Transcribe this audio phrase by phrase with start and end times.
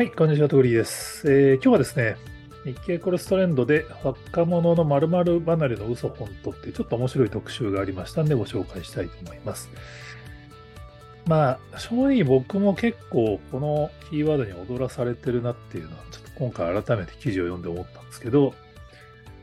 [0.00, 2.16] はい、こんにちは、とりです、えー、今日はですね、
[2.64, 9.68] 日経コレストレンドで若者の〇〇離れの嘘本当っていうちょっと面白い特集がありましたんでご紹介したいと思います。
[11.26, 18.54] まあ、正直僕も結構このキーワードに踊らされてるなっていうのは、ちょっと今回改めて記事を読んで思ったんですけど、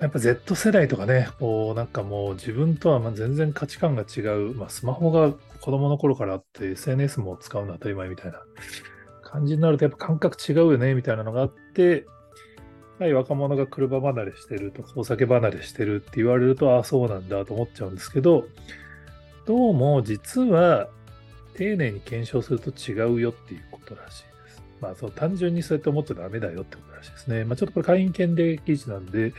[0.00, 8.42] やっぱ Z 世代とかね、こうなんかもう自分とは全然価値観が違う、まあ、スマホが子供の頃からあって SNS も使うの当たり前みたいな
[9.30, 12.06] 感じになるとやっぱ感覚違うよねみたいなのがあって、
[12.98, 18.46] はい、若者が車離れしてるとかお酒離れしてるって言われると、ああ、そうなんだと思っちゃうんですけど、
[19.46, 20.88] どうも実は
[21.54, 24.62] 丁寧に検証すると違うよっていうことらしいです。
[24.80, 27.44] まあ、そう単純にそうやって思っちゃダメだよってことらしいですね。
[27.44, 29.32] まあ、ちょっとこれ会員権で記事なんで、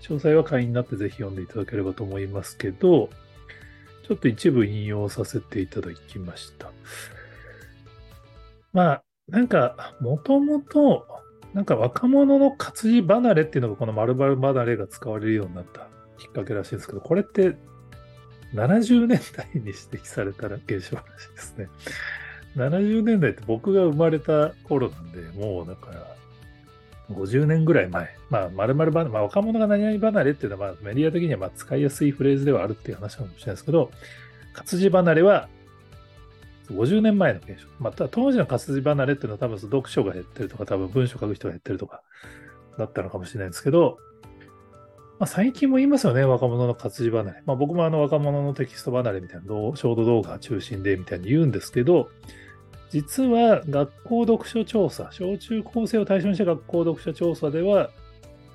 [0.00, 3.10] 詳細は会員になってぜひ読んでいただければと思いますけど、
[4.06, 6.70] ちょっと一部引用させていただきました。
[8.72, 11.06] まあ、なんか、もともと、
[11.54, 17.56] なんか若者の活字離れっていうのがこの〇〇離れが使われるようになったきっかけらしいんですけど、これって
[18.54, 21.68] 70年代に指摘された現象らしいですね。
[22.56, 26.06] 70年代って僕が生まれた頃なんで、もうだから、
[27.10, 28.08] 50年ぐらい前。
[28.30, 33.90] まあ、〇〇離れ、まあ若者が何々離れっていうのは、まあメディア的にはま使いやすいフレーズではあるっていう話かもしれないですけど、
[34.52, 35.48] 活字離れは
[36.68, 37.68] 50年前の現象。
[37.78, 42.02] また当時の活字離れっていうのは多分読書が減ってるとか、多分文章書く人が減ってるとか、
[42.78, 43.98] だったのかもしれないんですけど、
[45.18, 47.42] まあ、最近も言いますよね、若者の活字離れ。
[47.46, 52.08] まあ、僕もあの若者のテキスト離れみたいな、ショート動画中心でみたいに言うんですけど、
[52.90, 57.90] 実は学校読書調査、小中高生を対象にした学校読書調査では、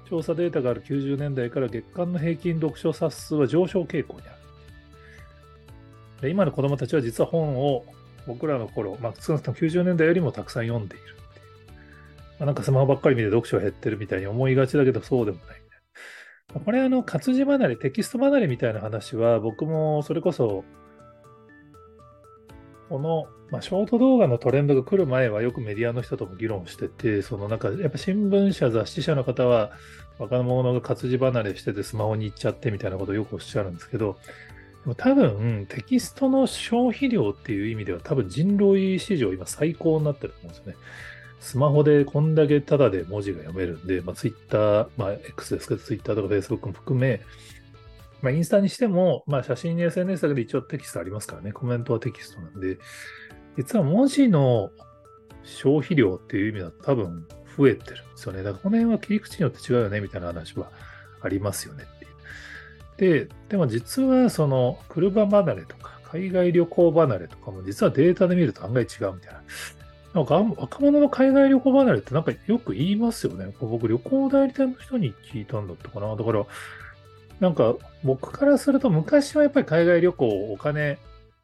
[0.10, 4.40] 調査データがある90年代から月間の平均読書冊数は上昇傾向にある。
[6.22, 7.86] で今の子供たちは実は本を
[8.30, 11.48] 僕らの頃、まあ、少なくとも90年代よりもたくさん読んでいるっていう。
[12.38, 15.76] まあ、なんかスマホばっかり見て読書減ってるみたいに思いがちだけど、そうでもないみた
[16.56, 16.66] いな。
[16.66, 20.64] これ、あの、活字離れ、テキスト離れみたいな話は、僕もそれこそ、
[22.88, 29.72] この、まあ、ショート動画のトレンドが来る前はよくメディアの人とも議論してて、そのなんか、やっぱ新聞社、雑誌社の方は、
[30.20, 34.18] 若者が活字離れしててスマホに行っちゃってみたいなことをよくおっしゃるんですけど、
[34.90, 40.76] も多分、テキストの消費量っていう意味では多分人類史上今最高になってると思うんですよね。
[41.40, 47.22] スマホでこんだけタダで文字が読めるんで、まあ、Twitter、まあ、X ですけど、Twitter とか Facebook も含め、
[48.22, 52.78] まあ、インスタにしても、まあ、写真に SNS だけで一応テキストありますからね、コメントはテキストなんで、
[53.58, 54.72] 実は文字の
[55.44, 57.26] 消費量っていう意味だと多分
[57.58, 58.44] 増えてるんですよね。
[58.44, 60.72] だからこの辺は切り口によって違うよね、みたいな話は
[61.22, 61.86] ありますよね。
[63.00, 69.42] で、でも実はその車離れとか海外旅行離れとかも実はデータで見ると案外違うみたいな。
[70.14, 73.54] なんか若者の海外旅行離れってなんかよく言いますよね。
[73.62, 76.16] 僕旅行代理店の人に聞いたんだったかな。
[76.16, 76.46] だから、
[77.40, 80.98] なんか僕からすると昔はやっぱり海外旅行お金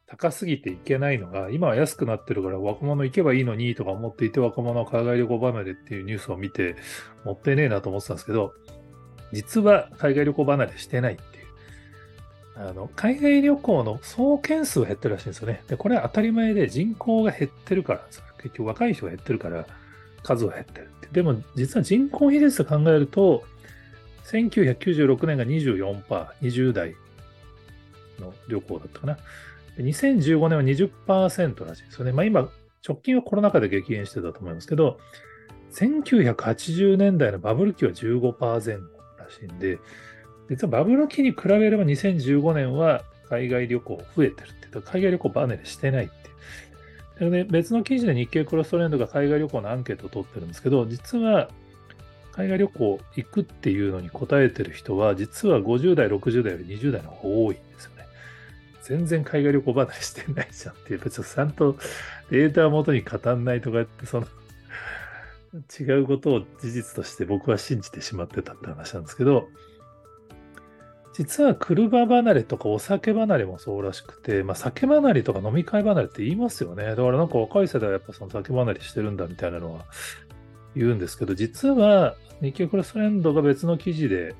[0.08, 6.76] 高すぎていけないのが、今は安くなってるから若者行けばいいのにとか思っていて若者は海外旅行離れっていうニュースを見て
[7.24, 8.52] もったいねえなと思ってたんですけど、
[9.32, 11.45] 実は海外旅行離れしてないっていう
[12.58, 15.62] あの海外旅行の総件数が減ってるらしいんですよね。
[15.68, 18.06] で、これは当たり前で人口が減ってるから。
[18.38, 19.66] 結局若い人が減ってるから
[20.22, 21.08] 数が減ってるって。
[21.12, 23.44] でも実は人口比率で考えると、
[24.24, 26.02] 1996年が24%、
[26.42, 26.94] 20代
[28.18, 29.18] の旅行だったかな。
[29.78, 32.12] 2015年は20%らしいですよね。
[32.12, 32.48] まあ今、
[32.86, 34.98] 直近はコロナ禍で激減してたと思いますけど、
[35.72, 38.80] 1980年代のバブル期は15%
[39.18, 39.78] らしいんで、
[40.48, 46.08] 実はバブル期に比べれば2015年は海外旅行増えてるって、海外旅行バネでしてないっ
[47.18, 47.30] ていう。
[47.30, 51.48] で別の記事で日経クロストレンドが海外旅行のアンケートを取ってるんですけど、実は
[52.32, 58.04] 海外旅行行くっていうのに答えてる人は、実は50代、60代より20代の方が多いんですよね。
[58.82, 61.76] 全然海外旅行離れしてないじゃんっていう、ちょっとちゃんと
[62.30, 64.26] データを元に語んないとかって、その
[65.80, 69.48] 違うことを事実として僕は信じてしまってたって話なんですけど、
[71.16, 76.84] 実は車離れとかお酒離れもそうらしくて、まあ、酒離れとか飲み会離れって言いますよね。
[76.84, 79.86] だからなんか若い世代はやっぱその酒離れしてるんだみたいなのは
[80.74, 84.34] 言うんですけど、実は日経クロストレンドが別の記事で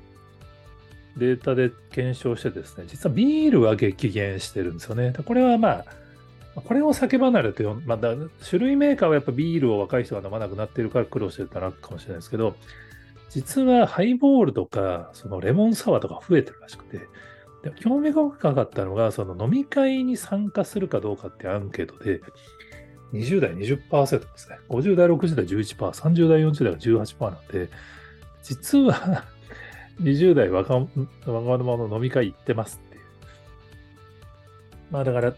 [1.17, 5.13] データで検証してですね、実はビールは激減してるんですよね。
[5.25, 5.83] これはま
[6.55, 7.99] あ、これを酒離れという、まあ、
[8.47, 12.55] 種類メーカーはやっぱビールを若い人が飲まなくなっているから苦労してるってのかもしれないですけど、
[13.29, 16.99] 実はハイボールとか、そのレモンサワーとか増えてるらしくて、
[17.63, 22.21] で興味が深かったのが、その飲み会に参加するかどうかってアンケートで、
[23.13, 24.57] 20代20%ですね。
[24.69, 27.69] 50代、60代11%、30代、40代が18%なんで、
[28.43, 29.25] 実は
[30.01, 30.79] 20代若
[31.25, 33.01] 者の飲み会行ってますっていう。
[34.91, 35.33] まあだから、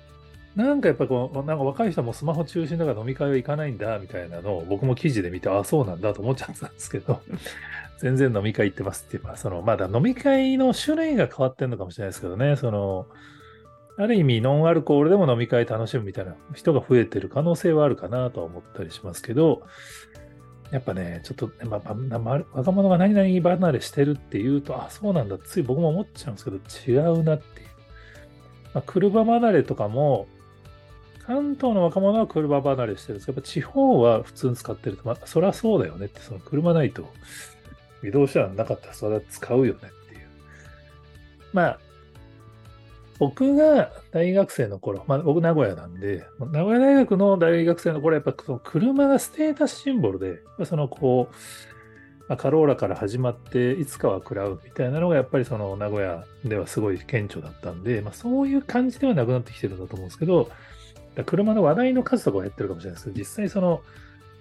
[0.56, 7.22] なんかやっぱこう、なんか若い人もスマホ中心だから飲み会は行かないんだみたいなのを僕も記事で見て、ああ、そうなんだと思っちゃったんですけど、
[8.00, 13.06] 全然飲み会行ってますっていう、まあその、まだ飲み会の種類が変わってんのかもしれないですけどね、その、
[13.98, 19.64] ある意味ノンアルコールでも飲み会楽しむみたいな人が増えてる可能性はあるかなとは思ったりしますけど、
[20.72, 27.68] やっぱね、ちょっと、まあ、若者が何々離れしてるっていうと、あ、そうなんだ、つい僕も思っちゃうんですけど、違うなっていう。
[28.74, 30.28] まあ、車離れとかも、
[31.30, 37.08] 関東の若者は車離れしてるんですけど、やっぱ地方は普通に使ってると、まあ、そりゃそうだよねって、その車ないと、
[38.04, 40.28] 移動手段なかったらそれは使うよねっていう。
[41.54, 41.80] まあ、
[43.20, 51.36] 僕が大学生の頃、まあ僕名古屋なんで、名古屋大学の大学生の頃、やっぱその車がステータスシンボルで、そのこう、
[52.28, 60.50] まあ、カローラから始まっていつかは食らうみたいなのがやっぱりその名古屋ではすごい顕著だったんで、まあ、そういう感じではなくなってきてるんだと思うんですけど、
[61.26, 63.82] 車の話題の数とかは減ってるかもしれないですけど、実際その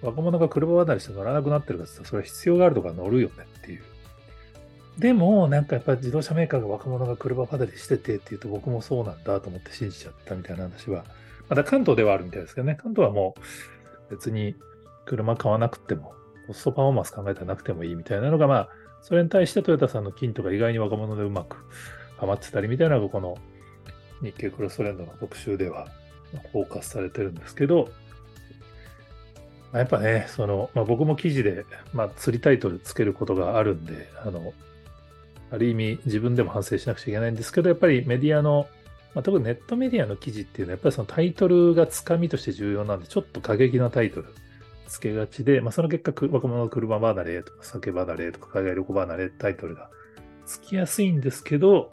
[0.02, 3.82] 若者が車離れして乗らなくなってるかってそれは必要があるとか乗るよねっていう。
[4.98, 11.04] でも、なんかやっぱ自動車メーカーが若者が車離れしててっていうと僕もそうなんだと思って信じちゃったみたいな話は、
[11.48, 12.76] まだ関東ではあるみたいですけどね。
[12.80, 13.34] 関東はも
[14.08, 14.54] う別に
[15.06, 16.14] 車買わなくても
[16.46, 18.68] コストパフォーマンス考えたらなくてもいいみたいなのが、まあ、
[19.02, 21.56] それに対してトヨタさんの金とか意外に若者でうまく
[22.16, 23.36] ハマってたりみたいなのが、この
[24.20, 25.86] 日経クロストレンドの特集では
[26.52, 27.90] フォーカスされてるんですけど、
[29.72, 34.52] まあ、やっぱね、その、まあ、僕も記事で、まあ、釣りタイトルつけることがあるんで、あの、
[35.50, 38.66] ある意味自分でも反省しなくちゃいけないんですけど、やっぱりメディアの、
[39.14, 44.34] まあ、特にネットメディアの記事っていうのは、やっぱりそのタイトルがつかみとして重要なんで、ちょっと過激なタイトル
[44.88, 49.90] つけがちで、まあ、その結果、若者の車離れとか酒離れとか海外旅行離れタイトルが
[50.46, 51.92] つきやすいんですけど、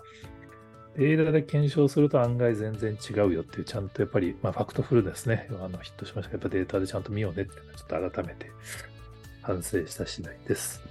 [0.97, 5.47] 映画で検証すると案外全然違うよっていう、ちゃんとやっぱり、まあ、ファクトフルですね。
[5.61, 8.51] あのヒットしましたけど、やっぱデータでちゃんと見ようねっていうのは、ちょっと改めて
[9.41, 10.81] 反省した次第です。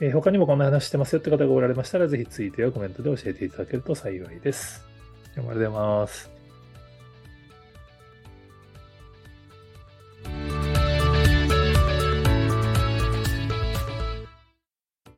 [0.00, 4.84] えー、他にもこんな話してますよって方がおられましたら、ぜひツイートやコメントで教えていただけると幸いです。
[5.24, 6.35] ありがとうございます。